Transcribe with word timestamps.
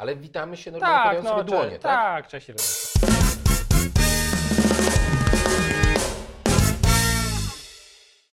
Ale 0.00 0.16
witamy 0.16 0.56
się 0.56 0.70
normalnie, 0.70 1.14
Tak, 1.14 1.24
no, 1.24 1.30
sobie 1.30 1.44
dłonie, 1.44 1.70
tak? 1.70 1.80
tak, 1.82 2.26
cześć 2.26 2.48
Ireneusz. 2.48 2.92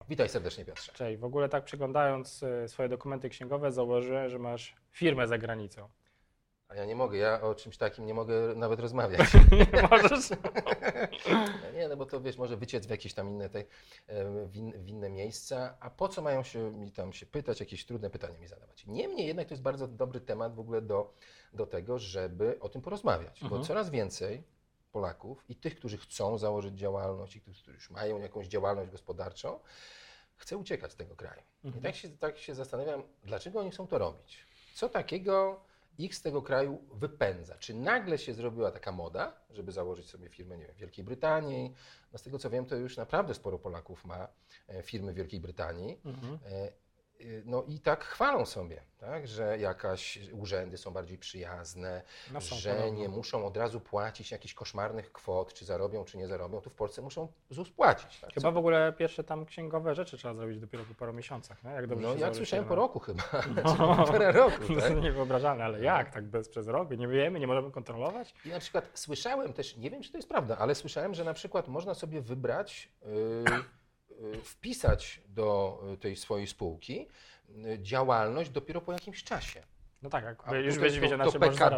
Witaj 0.09 0.29
serdecznie 0.29 0.65
Piotrze. 0.65 0.91
Cześć. 0.93 1.19
W 1.19 1.23
ogóle 1.23 1.49
tak 1.49 1.63
przeglądając 1.63 2.43
e, 2.43 2.67
swoje 2.67 2.89
dokumenty 2.89 3.29
księgowe 3.29 3.71
założyłem, 3.71 4.29
że 4.29 4.39
masz 4.39 4.75
firmę 4.91 5.27
za 5.27 5.37
granicą. 5.37 5.89
Ja 6.77 6.85
nie 6.85 6.95
mogę, 6.95 7.17
ja 7.17 7.41
o 7.41 7.55
czymś 7.55 7.77
takim 7.77 8.05
nie 8.05 8.13
mogę 8.13 8.55
nawet 8.55 8.79
rozmawiać. 8.79 9.33
Nie 9.73 9.81
możesz? 9.91 10.29
No 11.63 11.71
nie, 11.75 11.87
no 11.87 11.97
bo 11.97 12.05
to 12.05 12.21
wiesz, 12.21 12.37
może 12.37 12.57
wyciec 12.57 12.85
w 12.85 12.89
jakieś 12.89 13.13
tam 13.13 13.29
inne, 13.29 13.49
tej, 13.49 13.61
e, 14.07 14.45
w, 14.47 14.55
in, 14.55 14.71
w 14.83 14.87
inne 14.87 15.09
miejsca, 15.09 15.77
a 15.79 15.89
po 15.89 16.07
co 16.09 16.21
mają 16.21 16.43
się 16.43 16.71
mi 16.71 16.91
tam 16.91 17.13
się 17.13 17.25
pytać, 17.25 17.59
jakieś 17.59 17.85
trudne 17.85 18.09
pytania 18.09 18.39
mi 18.39 18.47
zadawać. 18.47 18.85
Niemniej 18.87 19.27
jednak 19.27 19.47
to 19.47 19.53
jest 19.53 19.63
bardzo 19.63 19.87
dobry 19.87 20.19
temat 20.21 20.55
w 20.55 20.59
ogóle 20.59 20.81
do, 20.81 21.13
do 21.53 21.65
tego, 21.65 21.99
żeby 21.99 22.57
o 22.59 22.69
tym 22.69 22.81
porozmawiać, 22.81 23.43
Mhm. 23.43 23.61
bo 23.61 23.67
coraz 23.67 23.89
więcej 23.89 24.43
Polaków 24.91 25.45
i 25.49 25.55
tych, 25.55 25.75
którzy 25.75 25.97
chcą 25.97 26.37
założyć 26.37 26.75
działalność 26.79 27.35
i 27.35 27.41
tych, 27.41 27.53
którzy 27.57 27.71
już 27.73 27.89
mają 27.89 28.19
jakąś 28.21 28.47
działalność 28.47 28.91
gospodarczą, 28.91 29.59
chce 30.35 30.57
uciekać 30.57 30.91
z 30.91 30.95
tego 30.95 31.15
kraju. 31.15 31.41
I 31.63 31.67
Mhm. 31.67 31.83
tak 31.83 31.95
się, 31.95 32.09
tak 32.09 32.37
się 32.37 32.55
zastanawiam, 32.55 33.03
dlaczego 33.23 33.59
oni 33.59 33.71
chcą 33.71 33.87
to 33.87 33.97
robić? 33.97 34.47
Co 34.75 34.89
takiego 34.89 35.59
ich 35.97 36.15
z 36.15 36.21
tego 36.21 36.41
kraju 36.41 36.81
wypędza? 36.93 37.57
Czy 37.57 37.73
nagle 37.73 38.17
się 38.17 38.33
zrobiła 38.33 38.71
taka 38.71 38.91
moda, 38.91 39.33
żeby 39.49 39.71
założyć 39.71 40.09
sobie 40.09 40.29
firmę 40.29 40.57
nie 40.57 40.65
wiem, 40.65 40.75
w 40.75 40.77
Wielkiej 40.77 41.05
Brytanii? 41.05 41.73
No 42.13 42.19
z 42.19 42.23
tego 42.23 42.39
co 42.39 42.49
wiem, 42.49 42.65
to 42.65 42.75
już 42.75 42.97
naprawdę 42.97 43.33
sporo 43.33 43.59
Polaków 43.59 44.05
ma 44.05 44.27
e, 44.67 44.83
firmy 44.83 45.13
w 45.13 45.15
Wielkiej 45.15 45.39
Brytanii. 45.39 46.01
Mhm. 46.05 46.39
E, 47.21 47.23
No 47.45 47.63
i 47.67 47.79
tak 47.79 48.03
chwalą 48.05 48.45
sobie, 48.45 48.81
tak, 48.97 49.27
że 49.27 49.57
jakaś 49.57 50.19
urzędy 50.31 50.77
są 50.77 50.91
bardziej 50.91 51.17
przyjazne, 51.17 52.01
No 52.33 52.41
są 52.41 52.55
że 52.55 52.91
nie 52.91 53.09
muszą 53.09 53.45
od 53.45 53.57
razu 53.57 53.79
płacić 53.79 54.31
jakichś 54.31 54.53
koszmarnych 54.53 55.11
kwot, 55.11 55.53
czy 55.53 55.65
zarobią, 55.65 56.05
czy 56.05 56.17
nie 56.17 56.27
zarobią. 56.27 56.61
Tu 56.61 56.69
w 56.69 56.73
Polsce 56.73 57.01
muszą 57.01 57.27
ZUS 57.49 57.69
płacić. 57.69 58.19
Tak? 58.19 58.33
Chyba 58.33 58.51
w 58.51 58.57
ogóle 58.57 58.93
pierwsze 58.97 59.23
tam 59.23 59.45
księgowe 59.45 59.95
rzeczy 59.95 60.17
trzeba 60.17 60.33
zrobić 60.33 60.59
dopiero 60.59 60.83
po 60.85 60.93
paru 60.93 61.13
miesiącach, 61.13 61.63
nie? 61.63 61.69
Jak 61.71 61.87
dobrze 61.87 62.07
No 62.07 62.15
jak 62.15 62.35
słyszałem 62.35 62.65
po 62.65 62.75
roku 62.75 62.99
chyba, 62.99 63.23
No. 63.77 63.95
półtora 63.95 64.31
roku. 64.31 64.59
To 64.67 64.73
Tak? 64.81 64.89
jest 64.91 65.01
niewyobrażalne, 65.01 65.63
ale 65.65 65.81
jak? 65.83 66.09
Tak 66.13 66.25
bez 66.25 66.49
przez 66.49 66.67
rok? 66.67 66.89
Nie 66.97 67.07
wiemy, 67.07 67.39
nie 67.39 67.47
możemy 67.47 67.71
kontrolować? 67.71 68.33
I 68.45 68.49
na 68.49 68.59
przykład 68.59 68.89
słyszałem 68.93 69.53
też, 69.53 69.77
nie 69.77 69.89
wiem 69.91 70.01
czy 70.01 70.11
to 70.11 70.17
jest 70.17 70.29
prawda, 70.29 70.57
ale 70.57 70.75
słyszałem, 70.75 71.13
że 71.13 71.23
na 71.23 71.33
przykład 71.33 71.67
można 71.67 71.93
sobie 71.93 72.21
wybrać, 72.21 72.89
yy, 73.05 73.09
wpisać 74.43 75.21
do 75.27 75.79
y, 75.93 75.97
tej 75.97 76.15
swojej 76.15 76.47
spółki 76.47 77.07
y, 77.65 77.79
działalność 77.81 78.49
dopiero 78.49 78.81
po 78.81 78.93
jakimś 78.93 79.23
czasie. 79.23 79.63
No 80.01 80.09
tak, 80.09 80.23
jak 80.23 80.47
A 80.47 80.55
już 80.55 80.79
będziesz 80.79 80.99
wiedział, 80.99 81.17
na 81.17 81.25
to, 81.25 81.31
czym 81.31 81.41
PKD, 81.41 81.77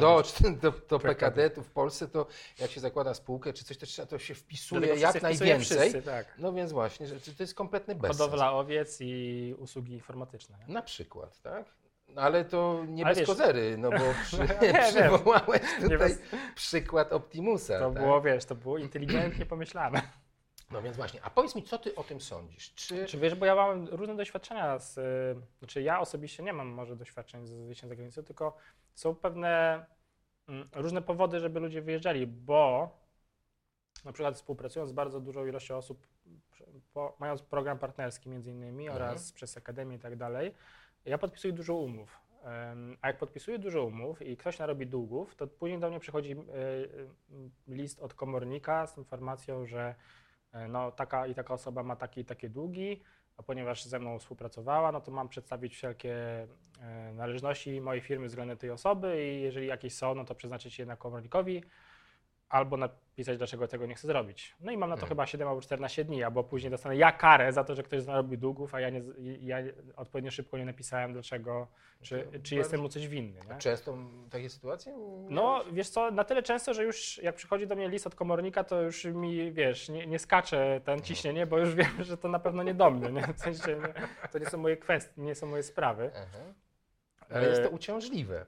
to, 0.87 0.99
PKD. 0.99 1.49
Tu 1.49 1.63
w 1.63 1.71
Polsce, 1.71 2.07
to 2.07 2.27
jak 2.59 2.71
się 2.71 2.79
zakłada 2.79 3.13
spółkę 3.13 3.53
czy 3.53 3.65
coś, 3.65 3.77
to, 3.77 3.85
trzeba- 3.85 4.05
to 4.05 4.19
się 4.19 4.35
wpisuje 4.35 4.81
Dlatego 4.81 5.01
jak 5.01 5.21
najwięcej. 5.21 5.77
Wszyscy, 5.89 6.01
tak. 6.01 6.33
No 6.37 6.53
więc 6.53 6.71
właśnie, 6.71 7.07
że 7.07 7.19
to 7.19 7.43
jest 7.43 7.55
kompletny 7.55 7.95
bezsens. 7.95 8.17
Hodowla 8.19 8.53
owiec 8.53 8.97
i 9.01 9.55
usługi 9.57 9.93
informatyczne. 9.93 10.57
Nie? 10.67 10.73
Na 10.73 10.81
przykład, 10.81 11.41
tak? 11.41 11.65
No 12.09 12.21
ale 12.21 12.45
to 12.45 12.83
nie 12.87 13.05
Ale 13.05 13.11
bez 13.11 13.19
wiesz- 13.19 13.27
kozery, 13.27 13.77
no 13.77 13.89
bo 13.89 13.97
przy, 14.23 14.37
Nie, 14.61 14.79
przywołałeś 14.89 15.61
tutaj 15.81 15.97
bez- 15.97 16.19
przykład 16.55 17.13
Optimusa. 17.13 17.79
To 17.79 17.91
tak? 17.91 18.03
było, 18.03 18.21
wiesz, 18.21 18.45
to 18.45 18.55
było 18.55 18.77
inteligentnie 18.77 19.45
pomyślane. 19.45 20.01
No 20.71 20.81
więc 20.81 20.97
właśnie, 20.97 21.19
a 21.23 21.29
powiedz 21.29 21.55
mi, 21.55 21.63
co 21.63 21.77
ty 21.77 21.95
o 21.95 22.03
tym 22.03 22.21
sądzisz? 22.21 22.73
Czy... 22.75 23.05
Czy 23.05 23.17
wiesz, 23.17 23.35
bo 23.35 23.45
ja 23.45 23.55
mam 23.55 23.87
różne 23.87 24.15
doświadczenia 24.15 24.79
z, 24.79 24.97
y, 24.97 25.41
znaczy 25.59 25.81
ja 25.81 25.99
osobiście 25.99 26.43
nie 26.43 26.53
mam 26.53 26.67
może 26.67 26.95
doświadczeń 26.95 27.47
z 27.47 27.51
wyjściem 27.51 27.89
za 27.89 27.95
granicę, 27.95 28.23
tylko 28.23 28.57
są 28.93 29.15
pewne 29.15 29.85
mm, 30.47 30.69
różne 30.73 31.01
powody, 31.01 31.39
żeby 31.39 31.59
ludzie 31.59 31.81
wyjeżdżali, 31.81 32.27
bo 32.27 32.89
na 34.05 34.11
przykład 34.11 34.35
współpracując 34.35 34.89
z 34.89 34.93
bardzo 34.93 35.19
dużą 35.19 35.45
ilością 35.45 35.77
osób, 35.77 36.07
po, 36.93 37.15
mając 37.19 37.41
program 37.41 37.79
partnerski 37.79 38.29
między 38.29 38.51
innymi 38.51 38.87
Mhm. 38.87 39.03
oraz 39.03 39.31
przez 39.31 39.57
Akademię 39.57 39.95
i 39.95 39.99
tak 39.99 40.15
dalej, 40.15 40.53
ja 41.05 41.17
podpisuję 41.17 41.53
dużo 41.53 41.75
umów. 41.75 42.19
A 43.01 43.07
jak 43.07 43.17
podpisuję 43.17 43.59
dużo 43.59 43.85
umów 43.85 44.21
i 44.21 44.37
ktoś 44.37 44.59
narobi 44.59 44.87
długów, 44.87 45.35
to 45.35 45.47
później 45.47 45.79
do 45.79 45.89
mnie 45.89 45.99
przychodzi 45.99 46.31
y, 46.31 46.35
y, 46.35 47.09
list 47.67 47.99
od 47.99 48.13
komornika 48.13 48.87
z 48.87 48.97
informacją, 48.97 49.65
że 49.65 49.95
no, 50.69 50.91
taka 50.91 51.27
i 51.27 51.35
taka 51.35 51.53
osoba 51.53 51.83
ma 51.83 51.95
takie 51.95 52.21
i 52.21 52.25
takie 52.25 52.49
długi, 52.49 53.01
a 53.37 53.43
ponieważ 53.43 53.85
ze 53.85 53.99
mną 53.99 54.19
współpracowała, 54.19 54.91
no 54.91 55.01
to 55.01 55.11
mam 55.11 55.29
przedstawić 55.29 55.73
wszelkie 55.73 56.47
e, 56.81 57.13
należności 57.13 57.81
mojej 57.81 58.01
firmy 58.01 58.27
względem 58.27 58.57
tej 58.57 58.71
osoby 58.71 59.23
i 59.23 59.41
jeżeli 59.41 59.67
jakieś 59.67 59.95
są, 59.95 60.15
no 60.15 60.25
to 60.25 60.35
przeznaczyć 60.35 60.79
je 60.79 60.85
na 60.85 60.95
komornikowi 60.95 61.63
albo 62.49 62.77
napisać, 62.77 63.37
dlaczego 63.37 63.67
tego 63.67 63.85
nie 63.85 63.95
chcę 63.95 64.07
zrobić. 64.07 64.55
No 64.59 64.71
i 64.71 64.77
mam 64.77 64.89
na 64.89 64.95
to 64.95 64.99
Mhm. 65.01 65.09
chyba 65.09 65.25
7 65.25 65.47
albo 65.47 65.61
14 65.61 66.05
dni, 66.05 66.23
albo 66.23 66.43
później 66.43 66.71
dostanę 66.71 66.95
ja 66.97 67.11
karę 67.11 67.53
za 67.53 67.63
to, 67.63 67.75
że 67.75 67.83
ktoś 67.83 68.05
narobił 68.05 68.37
długów, 68.39 68.75
a 68.75 68.79
ja, 68.79 68.89
nie, 68.89 69.01
ja 69.41 69.57
odpowiednio 69.95 70.31
szybko 70.31 70.57
nie 70.57 70.65
napisałem, 70.65 71.13
dlaczego, 71.13 71.67
czy, 72.01 72.23
To 72.33 72.39
czy 72.43 72.55
jestem 72.55 72.81
mu 72.81 72.89
coś 72.89 73.07
winny. 73.07 73.39
Nie? 73.49 73.57
Często 73.57 73.97
takie 74.29 74.49
sytuacje? 74.49 74.93
No, 75.29 75.63
wiesz 75.71 75.89
co, 75.89 76.11
na 76.11 76.23
tyle 76.23 76.43
często, 76.43 76.73
że 76.73 76.83
już 76.83 77.17
jak 77.23 77.35
przychodzi 77.35 77.67
do 77.67 77.75
mnie 77.75 77.89
list 77.89 78.07
od 78.07 78.15
komornika, 78.15 78.63
to 78.63 78.81
już 78.81 79.05
mi, 79.05 79.51
wiesz, 79.51 79.89
nie, 79.89 80.07
nie 80.07 80.19
skacze 80.19 80.81
ten 80.85 81.01
ciśnienie, 81.01 81.45
bo 81.47 81.57
już 81.59 81.75
wiem, 81.81 82.03
że 82.03 82.17
to 82.17 82.27
na 82.27 82.39
pewno 82.39 82.63
nie 82.63 82.73
do 82.73 82.91
mnie, 82.91 83.11
nie? 83.11 83.33
W 83.33 83.39
sensie, 83.39 83.77
to 84.31 84.39
nie 84.39 84.45
są 84.45 84.57
moje 84.57 84.77
kwestie, 84.77 85.21
nie 85.21 85.35
są 85.35 85.47
moje 85.47 85.63
sprawy. 85.63 86.11
Aha. 86.15 86.39
Ale 87.29 87.49
jest 87.49 87.61
to 87.63 87.67
E, 87.67 87.71
uciążliwe. 87.71 88.45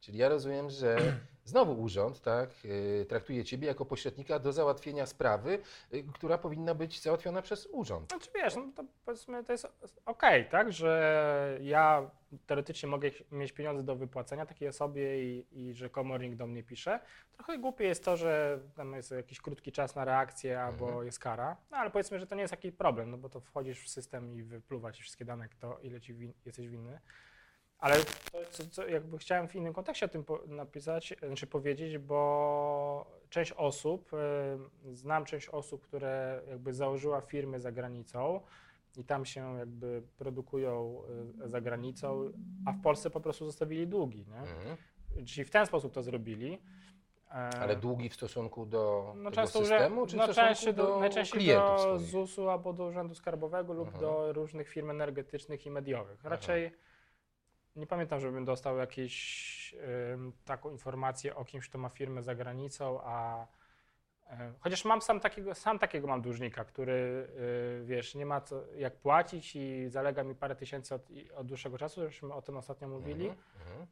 Czyli 0.00 0.18
ja 0.18 0.28
rozumiem, 0.28 0.70
że 0.70 0.96
znowu 1.44 1.82
urząd 1.82 2.20
tak, 2.20 2.50
y, 2.64 3.06
traktuje 3.08 3.44
ciebie 3.44 3.66
jako 3.68 3.84
pośrednika 3.84 4.38
do 4.38 4.52
załatwienia 4.52 5.06
sprawy, 5.06 5.58
y, 5.94 6.04
która 6.14 6.38
powinna 6.38 6.74
być 6.74 7.00
załatwiona 7.02 7.42
przez 7.42 7.66
urząd. 7.72 8.08
Znaczy 8.10 8.30
wiesz, 8.34 8.56
no 8.56 8.64
to 8.76 8.84
powiedzmy 9.04 9.44
to 9.44 9.52
jest 9.52 9.66
okej, 10.06 10.48
tak, 10.48 10.72
że 10.72 11.58
ja 11.62 12.10
teoretycznie 12.46 12.88
mogę 12.88 13.10
mieć 13.32 13.52
pieniądze 13.52 13.82
do 13.82 13.96
wypłacenia 13.96 14.46
takiej 14.46 14.68
osobie 14.68 15.24
i, 15.24 15.46
i 15.52 15.74
że 15.74 15.90
komornik 15.90 16.34
do 16.36 16.46
mnie 16.46 16.62
pisze. 16.62 17.00
Trochę 17.32 17.58
głupie 17.58 17.84
jest 17.84 18.04
to, 18.04 18.16
że 18.16 18.60
tam 18.74 18.92
jest 18.94 19.10
jakiś 19.10 19.40
krótki 19.40 19.72
czas 19.72 19.94
na 19.94 20.04
reakcję 20.04 20.60
albo 20.62 20.86
Mhm. 20.86 21.06
jest 21.06 21.18
kara, 21.18 21.56
no 21.70 21.76
ale 21.76 21.90
powiedzmy, 21.90 22.18
że 22.18 22.26
to 22.26 22.34
nie 22.34 22.40
jest 22.40 22.50
taki 22.50 22.72
problem, 22.72 23.10
no 23.10 23.18
bo 23.18 23.28
to 23.28 23.40
wchodzisz 23.40 23.84
w 23.84 23.88
system 23.88 24.34
i 24.34 24.42
wypluwa 24.42 24.92
ci 24.92 25.02
wszystkie 25.02 25.24
dane, 25.24 25.48
kto, 25.48 25.78
ile 25.82 26.00
ci 26.00 26.14
win, 26.14 26.32
jesteś 26.46 26.68
winny. 26.68 27.00
Ale 27.80 27.96
to, 28.32 28.38
co, 28.50 28.66
co 28.66 28.88
jakby 28.88 29.18
chciałem 29.18 29.48
w 29.48 29.56
innym 29.56 29.72
kontekście 29.72 30.06
o 30.06 30.08
tym 30.08 30.24
po, 30.24 30.40
napisać, 30.46 31.14
znaczy 31.26 31.46
powiedzieć, 31.46 31.98
bo 31.98 33.06
część 33.30 33.52
osób, 33.52 34.10
y, 34.84 34.96
znam 34.96 35.24
część 35.24 35.48
osób, 35.48 35.82
które 35.82 36.42
jakby 36.48 36.72
założyła 36.72 37.20
firmy 37.20 37.60
za 37.60 37.72
granicą 37.72 38.40
i 38.96 39.04
tam 39.04 39.24
się 39.24 39.58
jakby 39.58 40.02
produkują 40.18 41.02
y, 41.44 41.48
za 41.48 41.60
granicą, 41.60 42.32
a 42.66 42.72
w 42.72 42.82
Polsce 42.82 43.10
po 43.10 43.20
prostu 43.20 43.46
zostawili 43.46 43.86
długi, 43.86 44.26
nie? 44.28 44.38
Mhm. 44.38 44.76
Czyli 45.26 45.44
w 45.44 45.50
ten 45.50 45.66
sposób 45.66 45.92
to 45.92 46.02
zrobili. 46.02 46.58
E, 47.30 47.32
Ale 47.34 47.76
długi 47.76 48.08
w 48.08 48.14
stosunku 48.14 48.66
do 48.66 49.12
no 49.16 49.30
często 49.30 49.58
systemu, 49.58 50.06
czy 50.06 50.16
w 50.16 50.18
no, 50.18 50.24
stosunku 50.24 50.48
częściej 50.48 50.74
do, 50.74 50.86
do 50.86 51.00
najczęściej 51.00 51.40
klientów 51.40 51.76
do? 51.84 51.98
ZUS-u 51.98 52.48
albo 52.48 52.72
do 52.72 52.84
Urzędu 52.84 53.14
Skarbowego 53.14 53.72
lub 53.72 53.86
Mhm. 53.86 54.04
do 54.04 54.32
różnych 54.32 54.68
firm 54.68 54.90
energetycznych 54.90 55.66
i 55.66 55.70
mediowych. 55.70 56.20
Aha. 56.24 56.30
Nie 57.80 57.86
pamiętam, 57.86 58.20
żebym 58.20 58.44
dostał 58.44 58.76
jakąś 58.76 59.74
taką 60.44 60.70
informację 60.70 61.36
o 61.36 61.44
kimś, 61.44 61.68
kto 61.68 61.78
ma 61.78 61.88
firmę 61.88 62.22
za 62.22 62.34
granicą, 62.34 63.00
a 63.02 63.46
chociaż 64.60 64.84
mam 64.84 65.02
sam 65.02 65.20
takiego, 65.20 65.54
sam 65.54 65.78
takiego 65.78 66.06
mam 66.06 66.22
dłużnika, 66.22 66.64
który 66.64 66.92
y, 67.82 67.84
wiesz, 67.84 68.14
nie 68.14 68.26
ma 68.26 68.40
co, 68.40 68.62
jak 68.76 68.96
płacić 68.96 69.56
i 69.56 69.88
zalega 69.88 70.24
mi 70.24 70.34
parę 70.34 70.56
tysięcy 70.56 70.94
od, 70.94 71.02
od 71.36 71.46
dłuższego 71.46 71.78
czasu, 71.78 72.00
żeśmy 72.00 72.34
o 72.34 72.42
tym 72.42 72.56
ostatnio 72.56 72.88
mówili. 72.88 73.28
Mhm, 73.28 73.46
mhm. 73.60 73.86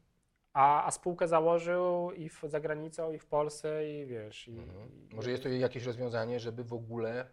A, 0.53 0.85
a 0.85 0.91
spółkę 0.91 1.27
założył 1.27 2.11
i 2.11 2.29
w, 2.29 2.41
za 2.43 2.59
granicą, 2.59 3.11
i 3.11 3.19
w 3.19 3.25
Polsce, 3.25 3.89
i 3.89 4.05
wiesz. 4.05 4.47
I, 4.47 4.59
Mhm. 4.59 4.89
Może 5.13 5.31
jest 5.31 5.43
to 5.43 5.49
jakieś 5.49 5.83
rozwiązanie, 5.83 6.39
żeby 6.39 6.63
w 6.63 6.73
ogóle 6.73 7.25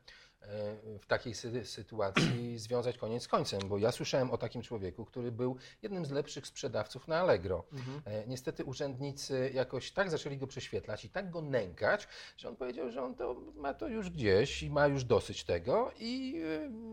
w 1.00 1.06
takiej 1.06 1.32
sy- 1.34 1.64
sytuacji 1.64 2.58
związać 2.58 2.98
koniec 2.98 3.22
z 3.22 3.28
końcem, 3.28 3.60
bo 3.68 3.78
ja 3.78 3.92
słyszałem 3.92 4.30
o 4.30 4.38
takim 4.38 4.62
człowieku, 4.62 5.04
który 5.04 5.32
był 5.32 5.56
jednym 5.82 6.06
z 6.06 6.10
lepszych 6.10 6.46
sprzedawców 6.46 7.08
na 7.08 7.20
Allegro. 7.20 7.64
Mhm. 7.72 8.02
E, 8.04 8.26
Niestety 8.26 8.64
urzędnicy 8.64 9.50
jakoś 9.54 9.92
tak 9.92 10.10
zaczęli 10.10 10.38
go 10.38 10.46
prześwietlać 10.46 11.04
i 11.04 11.10
tak 11.10 11.30
go 11.30 11.42
nękać, 11.42 12.08
że 12.36 12.48
on 12.48 12.56
powiedział, 12.56 12.90
że 12.90 13.02
on 13.02 13.14
to 13.14 13.36
ma 13.54 13.74
to 13.74 13.88
już 13.88 14.10
gdzieś 14.10 14.62
i 14.62 14.70
ma 14.70 14.86
już 14.86 15.04
dosyć 15.04 15.44
tego 15.44 15.92
i 15.98 16.42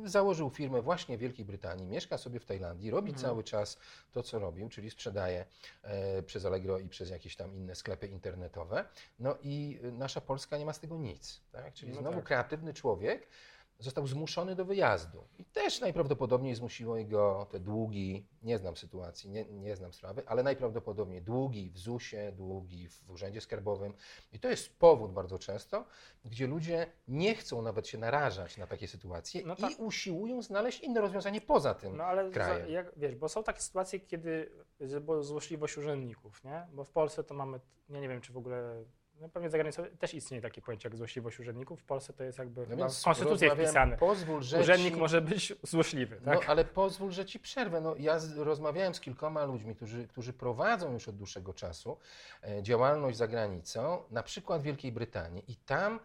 e, 0.04 0.10
założył 0.10 0.50
firmę 0.50 0.82
właśnie 0.82 1.18
w 1.18 1.20
Wielkiej 1.20 1.46
Brytanii, 1.46 1.88
mieszka 1.88 2.18
sobie 2.18 2.40
w 2.40 2.46
Tajlandii, 2.46 2.92
robi 2.92 3.10
Mhm. 3.12 3.26
cały 3.28 3.44
czas 3.44 3.78
to, 4.12 4.24
co 4.24 4.40
robił, 4.40 4.70
czyli 4.70 4.90
sprzedaje 4.90 5.46
e, 5.84 6.24
przez 6.24 6.46
Allegro 6.46 6.80
i 6.80 6.90
przez 6.90 7.10
jakieś 7.10 7.36
tam 7.36 7.56
inne 7.56 7.76
sklepy 7.76 8.08
internetowe. 8.08 8.86
No 9.20 9.38
i 9.42 9.80
nasza 9.92 10.22
Polska 10.22 10.58
nie 10.58 10.66
ma 10.66 10.74
z 10.74 10.80
tego 10.80 10.98
nic. 10.98 11.42
Tak? 11.52 11.74
Czyli 11.74 11.92
No 11.94 12.00
znowu 12.00 12.16
tak. 12.18 12.26
kreatywny 12.26 12.74
człowiek 12.74 13.28
został 13.84 14.08
zmuszony 14.08 14.56
do 14.56 14.66
wyjazdu. 14.66 15.28
I 15.40 15.46
też 15.46 15.82
najprawdopodobniej 15.82 16.56
zmusiło 16.56 16.96
go 17.06 17.48
te 17.52 17.60
długi, 17.60 18.28
nie 18.44 18.58
znam 18.58 18.78
sytuacji, 18.78 19.30
nie, 19.30 19.46
nie 19.46 19.76
znam 19.76 19.94
sprawy, 19.94 20.24
ale 20.26 20.44
najprawdopodobniej 20.44 21.22
długi 21.22 21.70
w 21.70 21.78
ZUS-ie, 21.78 22.32
długi 22.32 22.90
w 22.90 23.10
Urzędzie 23.10 23.42
Skarbowym. 23.42 23.94
I 24.32 24.40
to 24.40 24.50
jest 24.50 24.80
powód 24.80 25.14
bardzo 25.14 25.40
często, 25.40 25.86
gdzie 26.26 26.48
ludzie 26.48 26.88
nie 27.08 27.36
chcą 27.36 27.62
nawet 27.62 27.88
się 27.88 27.98
narażać 27.98 28.58
na 28.58 28.68
takie 28.68 28.88
sytuacje 28.88 29.42
No 29.46 29.56
tak. 29.56 29.72
i 29.72 29.76
usiłują 29.76 30.42
znaleźć 30.42 30.80
inne 30.80 31.02
rozwiązanie 31.02 31.42
poza 31.42 31.74
tym. 31.74 31.98
No 31.98 32.04
ale 32.04 32.32
za, 32.32 32.58
jak, 32.58 32.92
wiesz, 32.98 33.16
bo 33.16 33.30
są 33.30 33.44
takie 33.44 33.62
sytuacje, 33.62 34.00
kiedy 34.00 34.52
była 35.02 35.22
złośliwość 35.22 35.78
urzędników, 35.78 36.44
nie? 36.44 36.68
Bo 36.72 36.84
w 36.84 36.90
Polsce 36.90 37.24
to 37.24 37.34
mamy, 37.34 37.60
ja 37.90 38.00
nie 38.00 38.10
wiem, 38.10 38.22
czy 38.22 38.34
w 38.34 38.38
ogóle, 38.38 38.84
no 39.20 39.30
pewnie 39.30 39.50
za 39.50 39.58
granicą 39.58 39.84
też 40.00 40.14
istnieje 40.14 40.42
takie 40.42 40.62
pojęcie 40.62 40.90
jak 40.90 40.98
złośliwość 40.98 41.40
urzędników. 41.40 41.82
W 41.82 41.84
Polsce 41.84 42.14
to 42.14 42.24
jest 42.24 42.40
jakby 42.40 42.68
No 42.78 42.90
w 42.90 43.04
konstytucji 43.04 43.50
wpisane. 43.50 43.98
Pozwól, 43.98 44.44
że 44.44 44.60
Urzędnik 44.60 44.94
ci... 44.94 45.00
może 45.00 45.22
być 45.22 45.54
złośliwy, 45.64 46.22
No 46.26 46.32
tak? 46.32 46.50
ale 46.50 46.66
pozwól, 46.66 47.12
że 47.12 47.26
ci 47.26 47.40
przerwę. 47.40 47.82
No, 47.82 47.96
ja 47.98 48.20
z, 48.20 48.38
rozmawiałem 48.38 48.96
z 48.96 49.00
kilkoma 49.00 49.46
ludźmi, 49.46 49.76
którzy, 49.76 50.08
którzy 50.08 50.34
prowadzą 50.34 50.94
już 50.94 51.08
od 51.08 51.16
dłuższego 51.16 51.54
czasu 51.54 51.98
e, 52.44 52.64
działalność 52.64 53.18
za 53.18 53.28
granicą, 53.28 54.04
na 54.12 54.24
przykład 54.24 54.62
w 54.62 54.64
Wielkiej 54.64 54.92
Brytanii 54.92 55.52
i 55.52 55.56
tam 55.56 56.00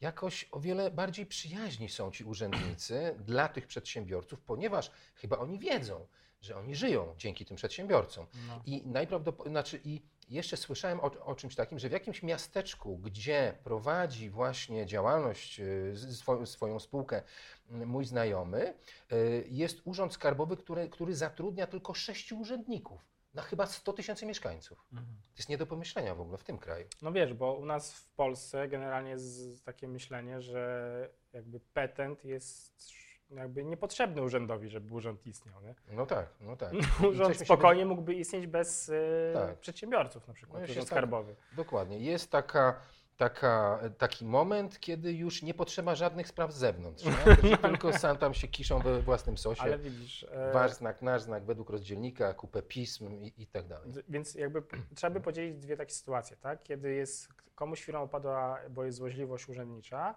jakoś 0.00 0.48
o 0.50 0.60
wiele 0.60 0.90
bardziej 0.90 1.26
przyjaźni 1.26 1.88
są 1.88 2.10
ci 2.10 2.24
urzędnicy 2.24 3.14
dla 3.26 3.48
tych 3.48 3.66
przedsiębiorców, 3.66 4.40
ponieważ 4.40 4.90
chyba 5.14 5.38
oni 5.38 5.58
wiedzą, 5.58 6.06
że 6.40 6.56
oni 6.56 6.74
żyją 6.74 7.14
dzięki 7.18 7.44
tym 7.44 7.56
przedsiębiorcom. 7.56 8.26
No. 8.48 8.62
I 8.66 8.82
najprawdopodobniej, 8.86 9.52
znaczy 9.52 9.80
i 9.84 10.02
jeszcze 10.32 10.56
słyszałem 10.56 11.00
o, 11.00 11.10
o 11.24 11.34
czymś 11.34 11.54
takim, 11.54 11.78
że 11.78 11.88
w 11.88 11.92
jakimś 11.92 12.22
miasteczku, 12.22 12.98
gdzie 12.98 13.58
prowadzi 13.64 14.30
właśnie 14.30 14.86
działalność, 14.86 15.60
y, 15.60 15.94
swo, 15.96 16.46
swoją 16.46 16.80
spółkę 16.80 17.22
y, 17.70 17.86
mój 17.86 18.04
znajomy, 18.04 18.74
y, 19.12 19.46
jest 19.48 19.80
urząd 19.84 20.12
skarbowy, 20.12 20.56
który, 20.56 20.88
który 20.88 21.14
zatrudnia 21.14 21.66
tylko 21.66 21.94
sześciu 21.94 22.40
urzędników 22.40 23.12
na 23.34 23.42
chyba 23.42 23.66
100 23.66 23.92
tysięcy 23.92 24.26
mieszkańców. 24.26 24.86
Mhm. 24.92 25.16
To 25.32 25.38
jest 25.38 25.48
nie 25.48 25.58
do 25.58 25.66
pomyślenia 25.66 26.14
w 26.14 26.20
ogóle 26.20 26.38
w 26.38 26.44
tym 26.44 26.58
kraju. 26.58 26.86
No 27.02 27.12
wiesz, 27.12 27.34
bo 27.34 27.54
u 27.54 27.66
nas 27.66 27.92
w 27.92 28.10
Polsce 28.10 28.68
generalnie 28.68 29.10
jest 29.10 29.64
takie 29.64 29.88
myślenie, 29.88 30.42
że 30.42 31.08
jakby 31.32 31.60
petent 31.60 32.24
jest 32.24 32.92
jakby 33.36 33.64
niepotrzebny 33.64 34.22
urzędowi, 34.22 34.68
żeby 34.68 34.94
urząd 34.94 35.26
istniał, 35.26 35.54
nie? 35.62 35.74
No 35.96 36.06
tak, 36.06 36.28
no 36.40 36.56
tak. 36.56 36.72
Urząd 37.10 37.36
spokojnie 37.38 37.86
mógłby 37.86 38.14
istnieć 38.14 38.46
bez 38.46 38.88
e, 38.88 39.32
Tak. 39.34 39.58
przedsiębiorców 39.58 40.28
na 40.28 40.34
przykład, 40.34 40.58
No 40.58 40.64
urząd 40.64 40.76
jest 40.76 40.88
tak. 40.88 40.98
skarbowy. 40.98 41.36
Dokładnie. 41.56 41.98
Jest 41.98 42.30
taka, 42.30 42.80
taka, 43.16 43.80
taki 43.98 44.24
moment, 44.24 44.80
kiedy 44.80 45.12
już 45.12 45.42
nie 45.42 45.54
potrzeba 45.54 45.94
żadnych 45.94 46.28
spraw 46.28 46.52
z 46.52 46.56
zewnątrz. 46.56 47.04
Że 47.50 47.58
tylko 47.58 47.92
sam 47.92 48.16
tam 48.16 48.34
się 48.34 48.48
kiszą 48.48 48.78
we 48.78 49.02
własnym 49.02 49.38
sosie. 49.38 49.62
Ale 49.62 49.78
widzisz, 49.78 50.26
e, 50.30 50.52
Wasz 50.52 50.72
znak, 50.72 51.02
nasz 51.02 51.22
znak, 51.22 51.44
według 51.44 51.70
rozdzielnika, 51.70 52.34
kupę 52.34 52.62
pism 52.62 53.12
i, 53.12 53.32
i 53.36 53.46
tak 53.46 53.66
dalej. 53.66 53.92
więc 54.08 54.34
jakby 54.34 54.62
trzeba 54.96 55.10
by 55.10 55.20
podzielić 55.20 55.58
dwie 55.58 55.76
takie 55.76 55.94
sytuacje, 55.94 56.36
tak? 56.36 56.62
Kiedy 56.62 56.92
jest 56.94 57.28
komuś 57.54 57.82
firma 57.82 58.00
opadła, 58.00 58.58
bo 58.70 58.84
jest 58.84 58.98
złośliwość 58.98 59.48
urzędnicza 59.48 60.14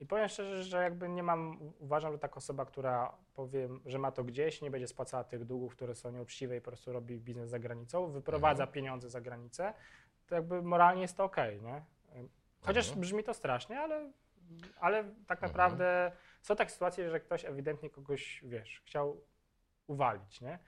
i 0.00 0.06
powiem 0.06 0.28
szczerze, 0.28 0.62
że 0.64 0.82
jakby 0.82 1.08
nie 1.08 1.22
mam, 1.22 1.58
uważam, 1.78 2.12
że 2.12 2.18
taka 2.18 2.34
osoba, 2.36 2.64
która 2.64 3.14
powiem, 3.34 3.80
że 3.86 3.98
ma 3.98 4.12
to 4.12 4.24
gdzieś, 4.24 4.62
nie 4.62 4.70
będzie 4.70 4.88
spłacała 4.88 5.24
tych 5.24 5.44
długów, 5.44 5.72
które 5.76 5.94
są 5.94 6.10
nieuczciwe 6.10 6.56
i 6.56 6.60
po 6.60 6.70
prostu 6.70 6.92
robi 6.92 7.18
biznes 7.20 7.50
za 7.50 7.58
granicą, 7.58 8.06
wyprowadza 8.10 8.62
Mhm. 8.62 8.74
pieniądze 8.74 9.10
za 9.10 9.20
granicę, 9.20 9.74
to 10.26 10.34
jakby 10.34 10.62
moralnie 10.62 11.02
jest 11.02 11.16
to 11.16 11.24
okej, 11.24 11.62
nie? 11.62 11.82
Chociaż 12.60 12.84
Mhm. 12.86 13.00
brzmi 13.00 13.24
to 13.24 13.34
strasznie, 13.34 13.80
ale, 13.80 14.10
ale 14.80 15.04
tak 15.04 15.38
Mhm. 15.38 15.52
naprawdę 15.52 16.12
są 16.42 16.56
takie 16.56 16.70
sytuacje, 16.70 17.10
że 17.10 17.20
ktoś 17.20 17.44
ewidentnie 17.44 17.90
kogoś, 17.90 18.40
wiesz, 18.44 18.82
chciał 18.86 19.20
uwalić, 19.86 20.40
nie? 20.40 20.58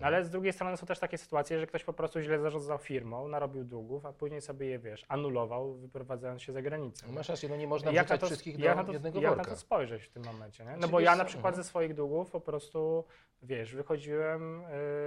No, 0.00 0.06
ale 0.06 0.24
z 0.24 0.30
drugiej 0.30 0.52
strony 0.52 0.76
są 0.76 0.86
też 0.86 0.98
takie 0.98 1.18
sytuacje, 1.18 1.60
że 1.60 1.66
ktoś 1.66 1.84
po 1.84 1.92
prostu 1.92 2.20
źle 2.20 2.38
zarządzał 2.40 2.78
firmą, 2.78 3.28
narobił 3.28 3.64
długów, 3.64 4.06
a 4.06 4.12
później 4.12 4.40
sobie 4.40 4.66
je, 4.66 4.78
wiesz, 4.78 5.04
anulował, 5.08 5.74
wyprowadzając 5.74 6.42
się 6.42 6.52
za 6.52 6.62
granicę. 6.62 7.06
No 7.06 7.12
Masz 7.12 7.28
rację, 7.28 7.48
no 7.48 7.56
nie 7.56 7.66
można 7.66 7.90
Jak 7.90 7.96
na 7.96 8.02
wrzucać 8.02 8.20
to- 8.20 8.26
wszystkich 8.26 8.58
jak 8.58 8.76
do 8.76 8.82
na 8.82 8.84
to, 8.86 8.92
jednego 8.92 9.20
jak 9.20 9.30
na 9.30 9.36
worka. 9.36 9.50
to 9.50 9.56
spojrzeć 9.56 10.02
w 10.04 10.08
tym 10.10 10.24
momencie, 10.24 10.64
nie? 10.64 10.76
No 10.76 10.88
bo 10.88 11.00
ja 11.00 11.16
na 11.16 11.24
przykład 11.24 11.52
mhm. 11.52 11.62
ze 11.64 11.68
swoich 11.68 11.94
długów 11.94 12.30
po 12.30 12.40
prostu, 12.40 13.04
wiesz, 13.42 13.74
wychodziłem 13.74 14.60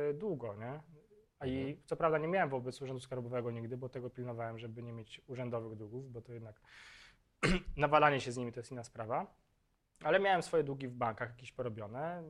y, 0.09 0.13
długo, 0.13 0.55
nie? 0.55 0.79
A 1.39 1.45
I 1.45 1.57
Mhm. 1.59 1.77
co 1.85 1.95
prawda 1.95 2.17
nie 2.17 2.27
miałem 2.27 2.49
wobec 2.49 2.81
Urzędu 2.81 2.99
Skarbowego 2.99 3.51
nigdy, 3.51 3.77
bo 3.77 3.89
tego 3.89 4.09
pilnowałem, 4.09 4.59
żeby 4.59 4.83
nie 4.83 4.93
mieć 4.93 5.21
urzędowych 5.27 5.75
długów, 5.77 6.11
bo 6.11 6.21
to 6.21 6.33
jednak 6.33 6.61
nawalanie 7.77 8.21
się 8.21 8.31
z 8.31 8.37
nimi 8.37 8.51
to 8.51 8.59
jest 8.59 8.71
inna 8.71 8.83
sprawa. 8.83 9.27
Ale 10.03 10.19
miałem 10.19 10.41
swoje 10.43 10.63
długi 10.63 10.87
w 10.87 10.93
bankach 10.93 11.29
jakieś 11.29 11.51
porobione. 11.51 12.23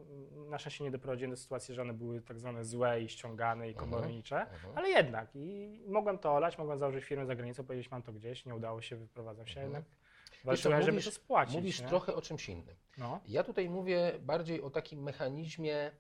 Na 0.50 0.58
szczęście 0.60 0.84
nie 0.84 0.92
doprowadziłem 0.92 1.32
do 1.32 1.38
sytuacji, 1.38 1.76
że 1.76 1.82
one 1.82 1.94
były 1.94 2.22
tak 2.22 2.40
zwane 2.40 2.66
złe 2.66 3.02
i 3.02 3.10
ściągane 3.10 3.68
i 3.70 3.72
Mhm. 3.72 3.90
komornicze. 3.92 4.40
Mhm. 4.42 4.78
Ale 4.78 4.90
jednak 4.90 5.30
i 5.36 5.80
mogłem 5.88 6.18
to 6.18 6.34
olać, 6.34 6.58
mogłem 6.58 6.78
założyć 6.78 7.04
firmę 7.06 7.26
za 7.26 7.36
granicą, 7.36 7.64
powiedzieć 7.64 7.92
mam 7.92 8.04
to 8.04 8.14
gdzieś, 8.14 8.46
nie 8.46 8.56
udało 8.56 8.82
się, 8.82 8.96
wyprowadzam 8.96 9.48
się, 9.48 9.62
Mhm. 9.62 9.66
jednak 9.74 9.84
Wiesz 10.32 10.42
co, 10.42 10.48
walczyłem, 10.48 10.82
żeby 10.82 10.92
mówisz- 10.92 11.06
to 11.06 11.12
spłacić. 11.12 11.56
Mówisz 11.56 11.82
nie? 11.82 11.88
trochę 11.88 12.16
o 12.16 12.22
czymś 12.22 12.50
innym. 12.50 12.76
No. 12.98 13.20
Ja 13.28 13.44
tutaj 13.44 13.70
mówię 13.70 14.12
bardziej 14.20 14.62
o 14.62 14.70
takim 14.70 15.04
mechanizmie 15.04 15.76
e, 15.78 15.92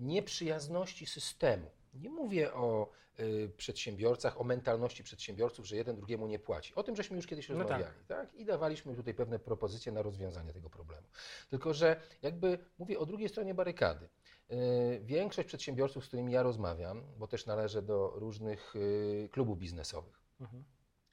nieprzyjazności 0.00 1.06
systemu. 1.06 1.70
Nie 1.94 2.10
mówię 2.10 2.54
o 2.54 2.90
e, 3.16 3.48
przedsiębiorcach, 3.48 4.40
o 4.40 4.44
mentalności 4.44 5.04
przedsiębiorców, 5.04 5.66
że 5.66 5.76
jeden 5.76 5.96
drugiemu 5.96 6.26
nie 6.26 6.38
płaci. 6.38 6.74
O 6.74 6.82
tym 6.82 6.96
żeśmy 6.96 7.16
już 7.16 7.26
kiedyś 7.26 7.48
No 7.48 7.54
tak. 7.54 7.62
rozmawiali, 7.62 8.04
tak. 8.06 8.34
I 8.34 8.44
dawaliśmy 8.44 8.94
tutaj 8.94 9.14
pewne 9.14 9.38
propozycje 9.38 9.92
na 9.92 10.02
rozwiązanie 10.02 10.52
tego 10.52 10.70
problemu. 10.70 11.06
Tylko, 11.50 11.74
że 11.74 12.00
jakby 12.22 12.58
mówię 12.78 12.98
o 12.98 13.06
drugiej 13.06 13.28
stronie 13.28 13.54
barykady. 13.54 14.08
E, 14.48 14.56
Większość 15.00 15.48
przedsiębiorców, 15.48 16.04
z 16.04 16.08
którymi 16.08 16.32
ja 16.32 16.42
rozmawiam, 16.42 17.02
bo 17.16 17.26
też 17.26 17.46
należę 17.46 17.82
do 17.82 18.12
różnych 18.14 18.74
e, 19.24 19.28
klubów 19.28 19.58
biznesowych, 19.58 20.24
Mhm. 20.40 20.64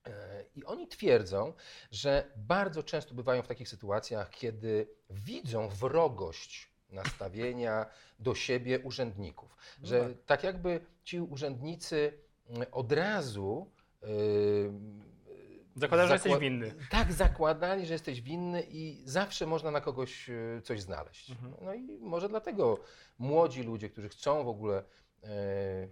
E, 0.08 0.46
I 0.56 0.66
oni 0.66 0.88
twierdzą, 0.88 1.54
że 1.92 2.32
bardzo 2.38 2.84
często 2.84 3.14
bywają 3.14 3.42
w 3.44 3.48
takich 3.48 3.70
sytuacjach, 3.70 4.30
kiedy 4.30 4.88
widzą 5.10 5.70
wrogość 5.70 6.71
nastawienia 6.92 7.86
do 8.20 8.36
siebie 8.36 8.80
urzędników. 8.80 9.56
No 9.82 9.88
Że 9.88 10.02
tak. 10.02 10.26
tak 10.26 10.44
jakby 10.44 10.80
ci 11.04 11.20
urzędnicy 11.20 12.14
mm, 12.50 12.68
od 12.72 12.92
razu. 12.92 13.72
Yy, 14.02 14.74
że 15.76 16.14
jesteś 16.14 16.38
winny. 16.38 16.74
Tak, 16.90 17.14
zakładali, 17.14 17.86
że 17.86 17.94
jesteś 17.94 18.22
winny 18.22 18.64
i 18.70 19.04
zawsze 19.06 19.46
można 19.48 19.72
na 19.72 19.82
kogoś 19.82 20.30
e, 20.30 20.62
coś 20.64 20.82
znaleźć. 20.82 21.30
Mhm. 21.30 21.54
No 21.62 21.74
i 21.74 21.98
może 22.00 22.30
dlatego 22.30 22.80
młodzi 23.20 23.64
ludzie, 23.64 23.90
którzy 23.90 24.10
chcą 24.10 24.44
w 24.44 24.48
ogóle 24.48 24.84
e, 25.24 25.88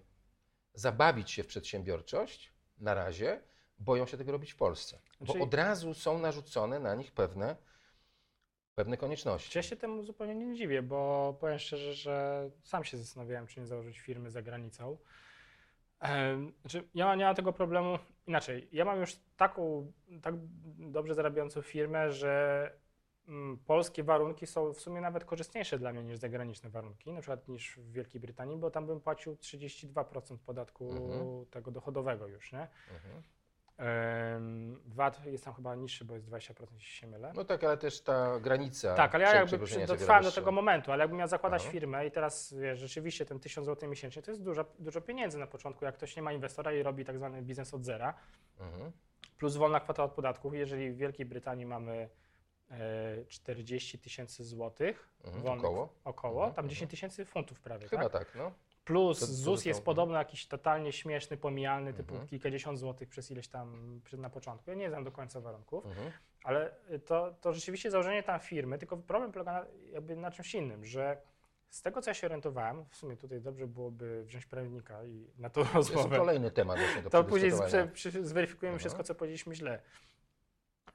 zabawić 0.73 1.31
się 1.31 1.43
w 1.43 1.47
przedsiębiorczość, 1.47 2.53
na 2.77 2.93
razie 2.93 3.41
boją 3.79 4.05
się 4.05 4.17
tego 4.17 4.31
robić 4.31 4.51
w 4.51 4.55
Polsce. 4.55 4.99
Bo 5.21 5.33
Czyli- 5.33 5.43
od 5.43 5.53
razu 5.53 5.93
są 5.93 6.19
narzucone 6.19 6.79
na 6.79 6.95
nich 6.95 7.11
pewne, 7.11 7.55
pewne 8.79 8.97
konieczności. 8.97 9.57
Ja 9.57 9.63
się 9.63 9.75
temu 9.75 10.03
zupełnie 10.03 10.35
nie 10.35 10.55
dziwię, 10.55 10.81
bo 10.81 11.33
powiem 11.39 11.59
szczerze, 11.59 11.93
że 11.93 12.49
sam 12.63 12.83
się 12.83 12.97
zastanawiałem, 12.97 13.47
czy 13.47 13.59
nie 13.59 13.65
założyć 13.65 13.99
firmy 13.99 14.31
za 14.31 14.41
granicą. 14.41 14.97
Znaczy, 16.61 16.87
ja 16.95 17.15
nie 17.15 17.25
mam 17.25 17.35
tego 17.35 17.53
problemu 17.53 17.99
inaczej. 18.27 18.69
Ja 18.71 18.85
mam 18.85 18.99
już 18.99 19.15
taką, 19.37 19.91
tak 20.21 20.35
dobrze 20.77 21.13
zarabiającą 21.13 21.61
firmę, 21.61 22.11
że 22.11 22.73
mm, 23.27 23.57
polskie 23.57 24.03
warunki 24.03 24.47
są 24.47 24.73
w 24.73 24.81
sumie 24.81 25.01
nawet 25.01 25.25
korzystniejsze 25.25 25.79
dla 25.79 25.93
mnie 25.93 26.03
niż 26.03 26.17
zagraniczne 26.17 26.69
warunki, 26.69 27.13
na 27.13 27.21
przykład 27.21 27.47
niż 27.47 27.77
w 27.77 27.91
Wielkiej 27.91 28.21
Brytanii, 28.21 28.57
bo 28.57 28.71
tam 28.71 28.87
bym 28.87 29.01
płacił 29.01 29.35
32% 29.35 30.37
podatku 30.37 30.89
Mhm. 30.91 31.45
tego 31.45 31.71
dochodowego 31.71 32.27
już, 32.27 32.51
nie? 32.51 32.67
Mhm. 32.93 33.23
VAT 34.85 35.25
jest 35.25 35.43
tam 35.45 35.53
chyba 35.53 35.75
niższy, 35.75 36.05
bo 36.05 36.13
jest 36.13 36.27
20%, 36.27 36.53
jeśli 36.73 36.91
się 36.91 37.07
mylę. 37.07 37.31
No 37.35 37.45
tak, 37.45 37.63
ale 37.63 37.77
też 37.77 38.01
ta 38.01 38.39
granica. 38.39 38.95
Tak, 38.95 39.15
ale 39.15 39.23
ja 39.23 39.35
jakby 39.35 39.57
dotrwałem 39.87 40.23
do 40.23 40.31
tego 40.31 40.51
momentu, 40.51 40.91
ale 40.91 41.01
jakbym 41.03 41.19
miał 41.19 41.27
zakładać 41.27 41.61
Aha. 41.63 41.71
firmę 41.71 42.05
i 42.07 42.11
teraz 42.11 42.53
wiesz, 42.53 42.79
rzeczywiście 42.79 43.25
ten 43.25 43.39
1000 43.39 43.65
zł 43.65 43.89
miesięcznie 43.89 44.21
to 44.21 44.31
jest 44.31 44.43
dużo, 44.43 44.65
dużo 44.79 45.01
pieniędzy 45.01 45.37
na 45.37 45.47
początku, 45.47 45.85
jak 45.85 45.95
ktoś 45.95 46.15
nie 46.15 46.21
ma 46.21 46.33
inwestora 46.33 46.73
i 46.73 46.83
robi 46.83 47.05
tak 47.05 47.17
zwany 47.17 47.41
biznes 47.41 47.73
od 47.73 47.85
zera, 47.85 48.13
Mhm. 48.59 48.91
plus 49.37 49.55
wolna 49.55 49.79
kwota 49.79 50.03
od 50.03 50.11
podatków. 50.11 50.53
Jeżeli 50.53 50.91
w 50.91 50.97
Wielkiej 50.97 51.25
Brytanii 51.25 51.65
mamy 51.65 52.09
e, 52.71 53.25
40 53.27 53.99
tysięcy 53.99 54.43
złotych, 54.43 55.09
Mhm. 55.23 55.43
wolnych, 55.43 55.65
Około. 55.65 55.93
około 56.03 56.35
Mhm, 56.43 56.53
tam 56.55 56.65
mhm. 56.65 56.69
10 56.69 56.91
tysięcy 56.91 57.25
funtów 57.25 57.59
prawie, 57.61 57.87
Chyba 57.87 58.09
tak? 58.09 58.11
tak, 58.11 58.35
no. 58.35 58.51
Plus 58.89 59.19
To- 59.19 59.25
to 59.25 59.31
ZUS 59.33 59.65
jest 59.65 59.83
podobno 59.83 60.17
jakiś 60.17 60.45
totalnie 60.47 60.91
śmieszny, 60.91 61.37
pomijalny, 61.37 61.93
typu 61.93 62.11
Mhm. 62.13 62.27
kilkadziesiąt 62.29 62.79
złotych 62.79 63.09
przez 63.09 63.31
ileś 63.31 63.47
tam 63.47 63.99
na 64.13 64.29
początku. 64.29 64.69
Ja 64.69 64.75
nie 64.75 64.89
znam 64.89 65.03
do 65.03 65.11
końca 65.11 65.41
warunków. 65.41 65.85
Mhm. 65.85 66.11
Ale 66.43 66.71
to, 67.05 67.35
to 67.41 67.53
rzeczywiście 67.53 67.91
założenie 67.91 68.23
tam 68.23 68.39
firmy, 68.39 68.77
tylko 68.77 68.97
problem 68.97 69.31
polega 69.31 69.53
na, 69.53 69.65
jakby 69.93 70.15
na 70.15 70.31
czymś 70.31 70.55
innym, 70.55 70.85
że 70.85 71.17
z 71.69 71.81
tego, 71.81 72.01
co 72.01 72.09
ja 72.09 72.13
się 72.13 72.27
orientowałem, 72.27 72.85
w 72.89 72.95
sumie 72.95 73.17
tutaj 73.17 73.41
dobrze 73.41 73.67
byłoby 73.67 74.23
wziąć 74.25 74.45
prawnika 74.45 75.03
i 75.05 75.27
na 75.37 75.49
tą 75.49 75.53
To 75.65 75.77
jest 75.77 75.93
rozmowę, 75.93 76.17
kolejny 76.17 76.51
temat 76.51 76.79
właśnie 76.79 77.01
do 77.01 77.09
to 77.09 77.23
później 77.23 77.51
zweryfikujemy 78.21 78.75
Aha. 78.75 78.79
wszystko, 78.79 79.03
co 79.03 79.15
powiedzieliśmy 79.15 79.55
źle. 79.55 79.81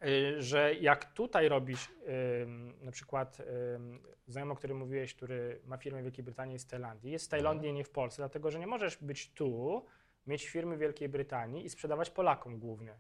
Y, 0.06 0.42
że 0.42 0.74
jak 0.74 1.04
tutaj 1.12 1.48
robisz, 1.48 1.88
ym, 2.42 2.74
na 2.82 2.90
przykład 2.92 3.38
ym, 3.74 4.02
znajomy, 4.26 4.52
o 4.52 4.56
którym 4.56 4.76
mówiłeś, 4.78 5.14
który 5.14 5.60
ma 5.66 5.76
firmę 5.76 6.00
w 6.00 6.04
Wielkiej 6.04 6.24
Brytanii, 6.24 6.52
jest 6.52 6.64
z 6.64 6.68
Tajlandii, 6.68 7.10
jest 7.12 7.26
w 7.26 7.28
Tajlandii, 7.28 7.72
nie 7.72 7.84
w 7.84 7.90
Polsce, 7.90 8.22
dlatego 8.22 8.50
że 8.50 8.58
nie 8.58 8.66
możesz 8.66 8.96
być 8.96 9.30
tu, 9.32 9.84
mieć 10.26 10.48
firmy 10.48 10.76
w 10.76 10.78
Wielkiej 10.78 11.08
Brytanii 11.08 11.64
i 11.64 11.68
sprzedawać 11.70 12.10
Polakom 12.10 12.58
głównie. 12.58 12.94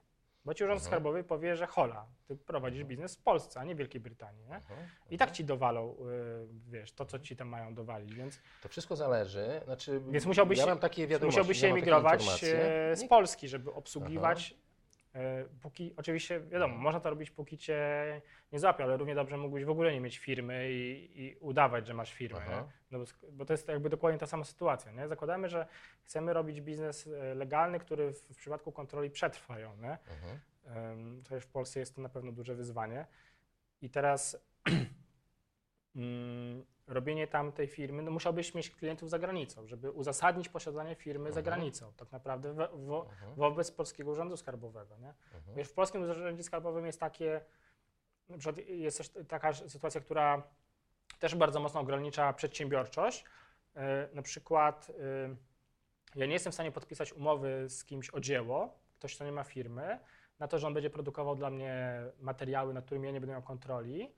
Bo 0.44 0.54
ci 0.54 0.64
urząd 0.64 0.78
Mhm. 0.78 0.90
skarbowy 0.90 1.24
powie, 1.24 1.56
że 1.56 1.66
hola, 1.66 2.06
ty 2.26 2.36
prowadzisz 2.36 2.84
biznes 2.84 3.16
w 3.16 3.22
Polsce, 3.22 3.60
a 3.60 3.64
nie 3.64 3.74
w 3.74 3.78
Wielkiej 3.78 4.00
Brytanii. 4.00 4.44
Nie? 4.46 4.54
Mhm. 4.56 4.80
I 5.10 5.18
tak 5.18 5.30
ci 5.30 5.44
dowalą, 5.44 5.96
y, 5.96 6.70
wiesz, 6.70 6.92
to 6.92 7.04
co 7.04 7.18
ci 7.18 7.36
tam 7.36 7.48
mają 7.48 7.74
dowalić, 7.74 8.14
więc, 8.14 8.40
To 8.62 8.68
wszystko 8.68 8.96
zależy. 8.96 9.60
Znaczy, 9.64 10.00
Więc 10.10 10.26
musiałbyś 10.26 10.58
ja 10.58 10.64
się- 10.64 10.70
mam 10.70 10.78
takie 10.78 11.06
wiadomości, 11.06 11.38
musiałbyś 11.40 11.60
się 11.60 11.68
emigrować 11.68 12.22
z 12.94 13.08
Polski, 13.08 13.48
żeby 13.48 13.72
obsługiwać. 13.72 14.54
E, 15.14 15.44
Póki, 15.62 15.94
oczywiście 15.96 16.40
wiadomo, 16.40 16.76
można 16.76 17.00
to 17.00 17.10
robić 17.10 17.30
póki 17.30 17.58
cię 17.58 17.80
nie 18.52 18.58
złapią, 18.58 18.84
ale 18.84 18.96
równie 18.96 19.14
dobrze 19.14 19.36
mógłbyś 19.36 19.64
w 19.64 19.70
ogóle 19.70 19.92
nie 19.92 20.00
mieć 20.00 20.18
firmy 20.18 20.72
i, 20.72 21.10
i 21.22 21.36
udawać, 21.40 21.86
że 21.86 21.94
masz 21.94 22.12
firmę. 22.12 22.40
No 22.90 22.98
bo, 22.98 23.04
bo 23.32 23.44
to 23.44 23.52
jest 23.52 23.68
jakby 23.68 23.88
dokładnie 23.88 24.18
ta 24.18 24.26
sama 24.26 24.44
sytuacja. 24.44 24.92
Nie? 24.92 25.08
Zakładamy, 25.08 25.48
że 25.48 25.66
chcemy 26.02 26.32
robić 26.32 26.60
biznes 26.60 27.06
e, 27.06 27.34
legalny, 27.34 27.78
który 27.78 28.12
w, 28.12 28.18
w 28.18 28.36
przypadku 28.36 28.72
kontroli 28.72 29.10
przetrwają. 29.10 29.76
Nie? 29.76 29.98
Mhm. 30.10 30.40
To 31.24 31.40
w 31.40 31.46
Polsce 31.46 31.80
jest 31.80 31.94
to 31.94 32.02
na 32.02 32.08
pewno 32.08 32.32
duże 32.32 32.54
wyzwanie. 32.54 33.06
I 33.82 33.90
teraz 33.90 34.44
mm, 35.96 36.64
robienie 36.86 37.26
tam 37.26 37.52
tej 37.52 37.66
firmy, 37.68 38.02
no 38.02 38.10
musiałbyś 38.10 38.54
mieć 38.54 38.70
klientów 38.70 39.10
za 39.10 39.18
granicą, 39.18 39.66
żeby 39.66 39.90
uzasadnić 39.90 40.48
posiadanie 40.48 40.94
firmy 40.94 41.32
za 41.32 41.40
Mhm. 41.40 41.44
granicą, 41.44 41.92
tak 41.96 42.12
naprawdę 42.12 42.52
wo, 42.52 42.68
wo, 42.72 43.06
Mhm. 43.10 43.34
wobec 43.34 43.70
Polskiego 43.70 44.10
Urzędu 44.10 44.36
Skarbowego. 44.36 44.96
Nie? 44.96 45.14
Mhm. 45.34 45.56
Wiesz, 45.56 45.68
w 45.68 45.72
Polskim 45.72 46.02
Urzędzie 46.02 46.42
Skarbowym 46.42 46.86
jest 46.86 47.00
takie, 47.00 47.40
na 48.28 48.38
przykład 48.38 48.68
jest 48.68 48.98
też 48.98 49.10
taka 49.28 49.52
sytuacja, 49.52 50.00
która 50.00 50.42
też 51.18 51.34
bardzo 51.34 51.60
mocno 51.60 51.80
ogranicza 51.80 52.32
przedsiębiorczość. 52.32 53.24
E, 53.76 54.08
Na 54.12 54.22
przykład 54.22 54.90
e, 54.90 55.36
ja 56.20 56.26
nie 56.26 56.32
jestem 56.32 56.50
w 56.50 56.54
stanie 56.54 56.72
podpisać 56.72 57.12
umowy 57.12 57.68
z 57.68 57.84
kimś 57.84 58.10
o 58.10 58.20
dzieło, 58.20 58.78
ktoś, 58.98 59.14
kto 59.14 59.24
nie 59.24 59.32
ma 59.32 59.44
firmy, 59.44 59.98
na 60.38 60.48
to, 60.48 60.58
że 60.58 60.66
on 60.66 60.74
będzie 60.74 60.90
produkował 60.90 61.36
dla 61.36 61.50
mnie 61.50 62.02
materiały, 62.20 62.74
nad 62.74 62.84
którymi 62.84 63.06
ja 63.06 63.12
nie 63.12 63.20
będę 63.20 63.32
miał 63.32 63.42
kontroli 63.42 64.12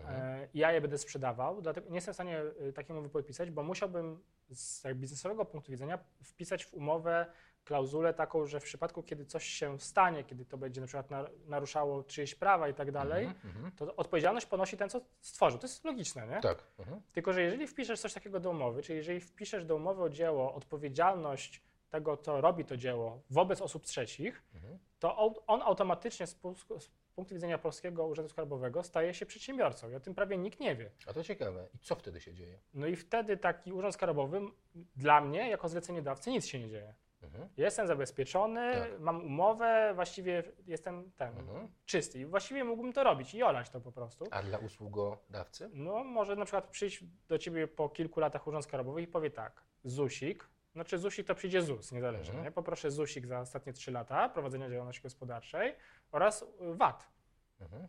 Mhm. 0.00 0.16
e, 0.20 0.48
ja 0.54 0.72
je 0.72 0.80
będę 0.80 0.98
sprzedawał. 0.98 1.62
Dlatego 1.62 1.88
nie 1.88 1.94
jestem 1.94 2.12
w 2.12 2.16
stanie 2.16 2.40
e, 2.68 2.72
takiej 2.72 2.92
umowy 2.96 3.08
podpisać, 3.08 3.50
bo 3.50 3.62
musiałbym 3.62 4.22
z 4.48 4.82
biznesowego 4.94 5.44
punktu 5.44 5.72
widzenia 5.72 5.98
wpisać 6.22 6.64
w 6.64 6.74
umowę 6.74 7.26
klauzulę 7.64 8.14
taką, 8.14 8.46
że 8.46 8.60
w 8.60 8.62
przypadku, 8.64 9.02
kiedy 9.02 9.24
coś 9.26 9.44
się 9.44 9.80
stanie, 9.80 10.24
kiedy 10.24 10.44
to 10.44 10.58
będzie 10.58 10.80
na 10.80 10.86
przykład 10.86 11.10
nar- 11.10 11.30
naruszało 11.46 12.02
czyjeś 12.02 12.34
prawa 12.34 12.68
i 12.68 12.74
tak 12.74 12.92
dalej, 12.92 13.24
Mhm. 13.26 13.54
Mhm. 13.56 13.72
to 13.76 13.96
odpowiedzialność 13.96 14.46
ponosi 14.46 14.76
ten, 14.76 14.88
co 14.90 15.00
stworzył. 15.20 15.58
To 15.58 15.66
jest 15.66 15.84
logiczne, 15.84 16.26
nie? 16.26 16.40
Tak. 16.40 16.62
Mhm. 16.78 17.00
Tylko, 17.12 17.32
że 17.32 17.42
jeżeli 17.42 17.66
wpiszesz 17.66 18.00
coś 18.00 18.14
takiego 18.14 18.40
do 18.40 18.50
umowy, 18.50 18.82
czyli 18.82 18.96
jeżeli 18.96 19.20
wpiszesz 19.20 19.64
do 19.64 19.76
umowy 19.76 20.02
o 20.02 20.08
dzieło 20.08 20.54
odpowiedzialność 20.54 21.62
tego, 21.90 22.16
kto 22.16 22.40
robi 22.40 22.64
to 22.64 22.76
dzieło 22.76 23.22
wobec 23.30 23.60
osób 23.62 23.84
trzecich, 23.86 24.42
to 24.98 25.16
on 25.46 25.62
automatycznie 25.62 26.26
punktu 27.16 27.34
widzenia 27.34 27.58
Polskiego 27.58 28.06
Urzędu 28.06 28.28
Skarbowego 28.28 28.82
staje 28.82 29.14
się 29.14 29.26
przedsiębiorcą. 29.26 29.90
I 29.90 29.94
o 29.94 30.00
tym 30.00 30.14
prawie 30.14 30.36
nikt 30.38 30.60
nie 30.60 30.76
wie. 30.76 30.90
A 31.06 31.12
to 31.12 31.24
ciekawe. 31.24 31.68
I 31.74 31.78
co 31.78 31.94
wtedy 31.94 32.20
się 32.20 32.34
dzieje? 32.34 32.58
No 32.74 32.86
i 32.86 32.96
wtedy 32.96 33.36
taki 33.36 33.72
Urząd 33.72 33.94
Skarbowy 33.94 34.40
dla 34.96 35.20
mnie, 35.20 35.50
jako 35.50 35.68
zleceniodawcy, 35.68 36.30
nic 36.30 36.46
się 36.46 36.58
nie 36.60 36.68
dzieje. 36.68 36.94
Mhm. 37.22 37.48
Jestem 37.56 37.86
zabezpieczony, 37.86 38.72
Tak. 38.74 39.00
mam 39.00 39.24
umowę, 39.24 39.92
właściwie 39.94 40.42
jestem 40.66 41.10
ten, 41.16 41.28
Mhm. 41.38 41.68
czysty. 41.86 42.18
I 42.20 42.24
właściwie 42.26 42.64
mógłbym 42.64 42.92
to 42.92 43.04
robić 43.04 43.34
i 43.34 43.42
olać 43.42 43.70
to 43.70 43.80
po 43.80 43.92
prostu. 43.92 44.24
A 44.30 44.42
dla 44.42 44.58
usługodawcy? 44.58 45.70
No, 45.72 46.04
może 46.04 46.36
na 46.36 46.44
przykład 46.44 46.68
przyjść 46.68 47.04
do 47.28 47.38
ciebie 47.38 47.68
po 47.68 47.88
kilku 47.88 48.20
latach 48.20 48.46
urząd 48.46 48.64
skarbowy 48.64 49.02
i 49.02 49.06
powie 49.06 49.30
tak, 49.30 49.62
ZUSik, 49.84 50.48
znaczy 50.72 50.98
ZUSik 50.98 51.26
to 51.26 51.34
przyjdzie 51.34 51.62
ZUS, 51.62 51.92
niezależnie, 51.92 52.34
Mhm. 52.34 52.52
Poproszę 52.52 52.90
ZUSik 52.90 53.26
za 53.26 53.40
ostatnie 53.40 53.72
3 53.72 53.90
lata 53.92 54.28
prowadzenia 54.28 54.70
działalności 54.70 55.02
gospodarczej 55.02 55.74
oraz 56.12 56.44
VAT. 56.60 57.08
Mhm. 57.60 57.88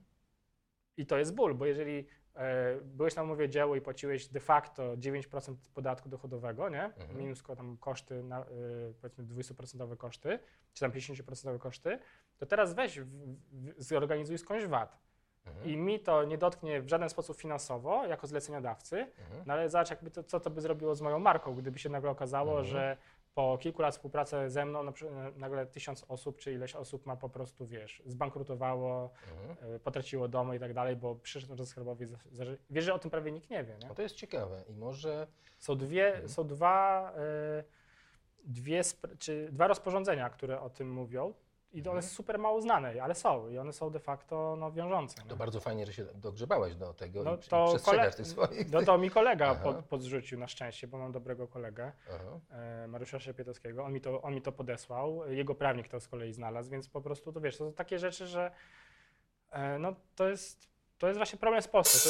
I 0.97 1.05
to 1.05 1.17
jest 1.17 1.35
ból, 1.35 1.55
bo 1.55 1.65
jeżeli 1.65 2.07
e, 2.35 2.81
byłeś 2.81 3.15
na 3.15 3.23
umowie 3.23 3.49
dzieło 3.49 3.75
i 3.75 3.81
płaciłeś 3.81 4.27
de 4.27 4.39
facto 4.39 4.97
9% 4.97 5.55
podatku 5.73 6.09
dochodowego, 6.09 6.69
nie? 6.69 6.83
Mhm. 6.83 7.17
Minus 7.17 7.43
tam 7.57 7.77
koszty, 7.77 8.23
na, 8.23 8.41
y, 8.41 8.93
powiedzmy 9.01 9.23
20% 9.23 9.97
koszty, 9.97 10.39
czy 10.73 10.79
tam 10.79 10.91
50% 10.91 11.59
koszty, 11.59 11.99
to 12.37 12.45
teraz 12.45 12.73
weź, 12.73 12.99
w, 12.99 13.05
w, 13.51 13.83
zorganizuj 13.83 14.37
skądś 14.37 14.65
VAT. 14.65 14.97
Mhm. 15.45 15.65
I 15.69 15.77
mi 15.77 15.99
to 15.99 16.23
nie 16.23 16.37
dotknie 16.37 16.81
w 16.81 16.89
żaden 16.89 17.09
sposób 17.09 17.37
finansowo, 17.37 18.05
jako 18.05 18.27
zleceniodawcy, 18.27 18.97
Mhm. 18.99 19.43
no 19.45 19.53
ale 19.53 19.69
zobacz, 19.69 19.89
jakby 19.89 20.11
to, 20.11 20.23
co 20.23 20.39
to 20.39 20.49
by 20.49 20.61
zrobiło 20.61 20.95
z 20.95 21.01
moją 21.01 21.19
marką, 21.19 21.55
gdyby 21.55 21.79
się 21.79 21.89
nagle 21.89 22.09
okazało, 22.09 22.51
Mhm. 22.51 22.65
że 22.67 22.97
po 23.37 23.57
kilku 23.57 23.81
lat 23.81 23.93
współpracy 23.93 24.35
ze 24.49 24.65
mną 24.65 24.83
na 24.83 24.91
przykład 24.91 25.37
nagle 25.37 25.65
tysiąc 25.65 26.05
osób, 26.07 26.37
czy 26.39 26.53
ileś 26.53 26.75
osób 26.75 27.05
ma 27.05 27.15
po 27.15 27.29
prostu, 27.29 27.67
wiesz, 27.67 28.01
zbankrutowało, 28.05 29.09
Mhm. 29.31 29.75
y, 29.75 29.79
potraciło 29.79 30.27
domy 30.27 30.55
i 30.55 30.59
tak 30.59 30.73
dalej, 30.73 30.95
bo 30.95 31.15
przyszedł 31.15 31.55
za- 32.05 32.17
za- 32.31 32.45
Wiesz, 32.69 32.85
że 32.85 32.93
o 32.93 32.99
tym 32.99 33.11
prawie 33.11 33.31
nikt 33.31 33.49
nie 33.49 33.63
wie, 33.63 33.77
nie? 33.81 33.87
No 33.87 33.95
to 33.95 34.01
jest 34.01 34.15
ciekawe. 34.15 34.63
I 34.69 34.73
może 34.73 35.27
Są 35.59 35.75
dwie, 35.77 36.07
Mhm. 36.07 36.29
są 36.29 36.47
dwa, 36.47 37.11
y, 37.59 37.63
dwie, 38.43 38.81
czy 39.19 39.49
dwa 39.51 39.67
rozporządzenia, 39.67 40.29
które 40.29 40.61
o 40.61 40.69
tym 40.69 40.91
mówią 40.91 41.33
i 41.73 41.79
one 41.81 41.89
Mhm. 41.89 42.03
są 42.03 42.15
super 42.15 42.39
mało 42.39 42.61
znane, 42.61 43.03
ale 43.03 43.15
są 43.15 43.49
i 43.49 43.57
one 43.57 43.73
są 43.73 43.89
de 43.89 43.99
facto 43.99 44.55
no, 44.59 44.71
wiążące. 44.71 45.21
to 45.21 45.29
nie? 45.29 45.35
bardzo 45.35 45.59
fajnie, 45.59 45.85
że 45.85 45.93
się 45.93 46.05
dogrzebałeś 46.15 46.75
do 46.75 46.93
tego 46.93 47.23
No 47.23 47.35
i, 47.35 47.39
to 47.39 47.67
przestrzegasz 47.67 48.15
tych 48.15 48.27
swoich. 48.27 48.71
No 48.71 48.81
to 48.81 48.97
mi 48.97 49.09
kolega 49.09 49.45
Aha. 49.51 49.63
pod, 49.63 49.85
podrzucił 49.85 50.39
na 50.39 50.47
szczęście, 50.47 50.87
bo 50.87 50.97
mam 50.97 51.11
dobrego 51.11 51.47
kolegę, 51.47 51.91
e, 52.51 52.87
Mariusza 52.87 53.19
Szepietowskiego. 53.19 53.83
On 53.83 53.93
mi, 53.93 54.01
to, 54.01 54.21
on 54.21 54.33
mi 54.35 54.41
to 54.41 54.51
podesłał, 54.51 55.31
jego 55.31 55.55
prawnik 55.55 55.87
to 55.87 55.99
z 55.99 56.07
kolei 56.07 56.33
znalazł, 56.33 56.69
więc 56.71 56.89
po 56.89 57.01
prostu 57.01 57.33
to 57.33 57.41
wiesz, 57.41 57.57
to 57.57 57.65
są 57.65 57.73
takie 57.73 57.99
rzeczy, 57.99 58.27
że 58.27 58.51
e, 59.51 59.79
no 59.79 59.95
to 60.15 60.29
jest, 60.29 60.67
to 60.97 61.07
jest 61.07 61.17
właśnie 61.19 61.39
problem 61.39 61.61
z 61.61 61.67
Polską. 61.67 62.09